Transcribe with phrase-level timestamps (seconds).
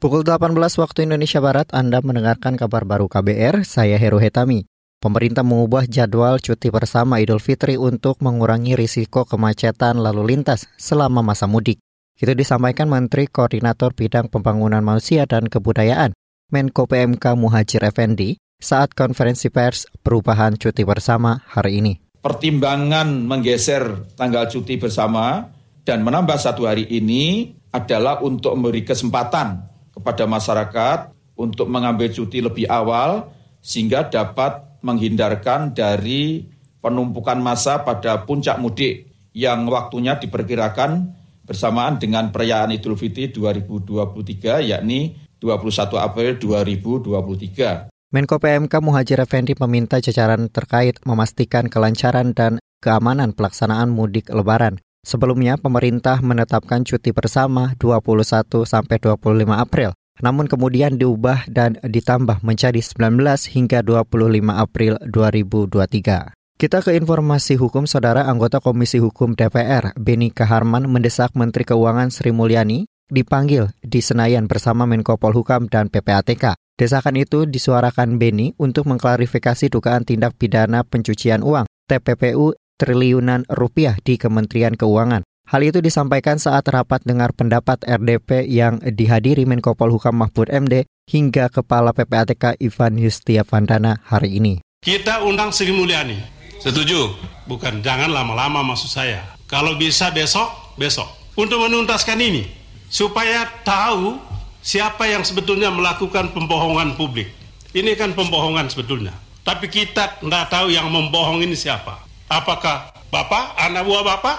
[0.00, 4.64] Pukul 18 waktu Indonesia Barat, Anda mendengarkan kabar baru KBR, saya Heru Hetami.
[4.96, 11.44] Pemerintah mengubah jadwal cuti bersama Idul Fitri untuk mengurangi risiko kemacetan lalu lintas selama masa
[11.44, 11.84] mudik.
[12.16, 16.16] Itu disampaikan Menteri Koordinator Bidang Pembangunan Manusia dan Kebudayaan,
[16.48, 22.00] Menko PMK Muhajir Effendi, saat konferensi pers perubahan cuti bersama hari ini.
[22.24, 25.44] Pertimbangan menggeser tanggal cuti bersama
[25.84, 29.69] dan menambah satu hari ini adalah untuk memberi kesempatan
[30.00, 30.98] kepada masyarakat
[31.36, 33.28] untuk mengambil cuti lebih awal
[33.60, 36.48] sehingga dapat menghindarkan dari
[36.80, 41.12] penumpukan massa pada puncak mudik yang waktunya diperkirakan
[41.44, 47.92] bersamaan dengan perayaan Idul Fitri 2023 yakni 21 April 2023.
[48.10, 54.82] Menko PMK Muhajir Effendi meminta jajaran terkait memastikan kelancaran dan keamanan pelaksanaan mudik lebaran.
[55.00, 59.96] Sebelumnya, pemerintah menetapkan cuti bersama 21 sampai 25 April.
[60.20, 66.36] Namun kemudian diubah dan ditambah menjadi 19 hingga 25 April 2023.
[66.60, 72.36] Kita ke informasi hukum, Saudara anggota Komisi Hukum DPR, Beni Kaharman mendesak Menteri Keuangan Sri
[72.36, 76.60] Mulyani dipanggil di Senayan bersama Menko Polhukam dan PPATK.
[76.76, 84.16] Desakan itu disuarakan Beni untuk mengklarifikasi dugaan tindak pidana pencucian uang TPPU triliunan rupiah di
[84.16, 85.20] Kementerian Keuangan.
[85.50, 91.52] Hal itu disampaikan saat rapat dengar pendapat RDP yang dihadiri Menko Polhukam Mahfud MD hingga
[91.52, 94.64] Kepala PPATK Ivan Yustiavandana hari ini.
[94.80, 96.16] Kita undang Sri Mulyani.
[96.62, 97.12] Setuju?
[97.50, 99.36] Bukan, jangan lama-lama maksud saya.
[99.44, 100.48] Kalau bisa besok,
[100.80, 101.10] besok.
[101.36, 102.46] Untuk menuntaskan ini.
[102.86, 104.16] Supaya tahu
[104.64, 107.28] siapa yang sebetulnya melakukan pembohongan publik.
[107.76, 109.12] Ini kan pembohongan sebetulnya.
[109.42, 111.99] Tapi kita tidak tahu yang membohong ini siapa.
[112.30, 114.38] Apakah Bapak, anak buah Bapak,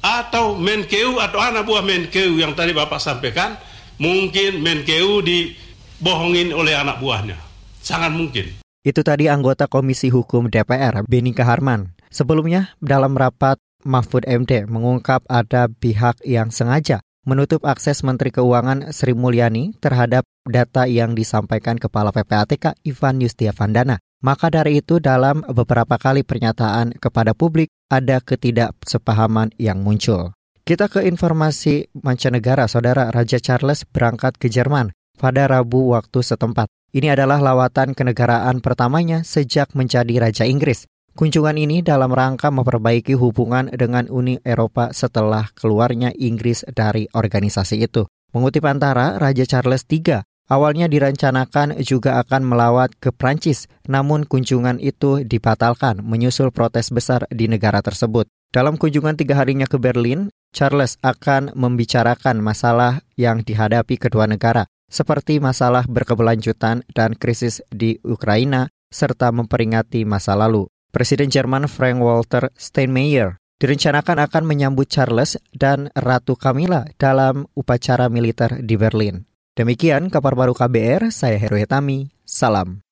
[0.00, 3.60] atau Menkeu atau anak buah Menkeu yang tadi Bapak sampaikan,
[4.00, 7.36] mungkin Menkeu dibohongin oleh anak buahnya.
[7.84, 8.56] Sangat mungkin.
[8.80, 11.92] Itu tadi anggota Komisi Hukum DPR, Beni Kaharman.
[12.08, 19.12] Sebelumnya, dalam rapat Mahfud MD mengungkap ada pihak yang sengaja menutup akses Menteri Keuangan Sri
[19.12, 23.98] Mulyani terhadap data yang disampaikan Kepala PPATK Ivan Yustiavandana.
[24.26, 30.34] Maka dari itu dalam beberapa kali pernyataan kepada publik ada ketidaksepahaman yang muncul.
[30.66, 36.66] Kita ke informasi mancanegara, Saudara Raja Charles berangkat ke Jerman pada Rabu waktu setempat.
[36.90, 40.90] Ini adalah lawatan kenegaraan pertamanya sejak menjadi Raja Inggris.
[41.14, 48.10] Kunjungan ini dalam rangka memperbaiki hubungan dengan Uni Eropa setelah keluarnya Inggris dari organisasi itu.
[48.34, 55.26] Mengutip antara, Raja Charles III Awalnya direncanakan juga akan melawat ke Prancis, namun kunjungan itu
[55.26, 58.30] dibatalkan menyusul protes besar di negara tersebut.
[58.54, 65.42] Dalam kunjungan tiga harinya ke Berlin, Charles akan membicarakan masalah yang dihadapi kedua negara, seperti
[65.42, 70.70] masalah berkeberlanjutan dan krisis di Ukraina, serta memperingati masa lalu.
[70.94, 78.62] Presiden Jerman Frank Walter Steinmeier direncanakan akan menyambut Charles dan Ratu Camilla dalam upacara militer
[78.62, 79.26] di Berlin.
[79.56, 82.85] Demikian kabar baru KBR, saya Heru Hetami, salam.